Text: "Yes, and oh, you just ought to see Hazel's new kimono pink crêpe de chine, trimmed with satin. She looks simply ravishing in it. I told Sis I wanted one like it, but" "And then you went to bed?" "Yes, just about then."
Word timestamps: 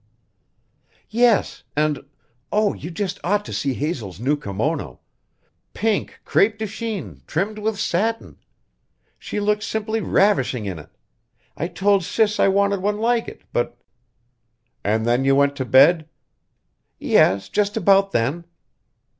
"Yes, 1.11 1.63
and 1.75 2.03
oh, 2.51 2.73
you 2.73 2.89
just 2.89 3.19
ought 3.23 3.45
to 3.45 3.53
see 3.53 3.75
Hazel's 3.75 4.19
new 4.19 4.35
kimono 4.35 4.97
pink 5.75 6.21
crêpe 6.25 6.57
de 6.57 6.65
chine, 6.65 7.21
trimmed 7.27 7.59
with 7.59 7.79
satin. 7.79 8.39
She 9.19 9.39
looks 9.39 9.67
simply 9.67 10.01
ravishing 10.01 10.65
in 10.65 10.79
it. 10.79 10.89
I 11.55 11.67
told 11.67 12.03
Sis 12.03 12.39
I 12.39 12.47
wanted 12.47 12.81
one 12.81 12.97
like 12.97 13.27
it, 13.27 13.43
but" 13.53 13.77
"And 14.83 15.05
then 15.05 15.23
you 15.23 15.35
went 15.35 15.55
to 15.57 15.65
bed?" 15.65 16.09
"Yes, 16.97 17.47
just 17.47 17.77
about 17.77 18.11
then." 18.11 18.45